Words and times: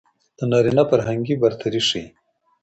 د 0.37 0.39
نارينه 0.51 0.83
فرهنګي 0.89 1.35
برتري 1.43 1.81
ښيي. 1.87 2.05